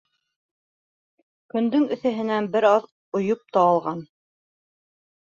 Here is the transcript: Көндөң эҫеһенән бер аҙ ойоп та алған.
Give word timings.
Көндөң 1.53 1.83
эҫеһенән 1.95 2.47
бер 2.55 2.67
аҙ 2.69 2.87
ойоп 3.19 3.43
та 3.59 3.65
алған. 3.75 4.01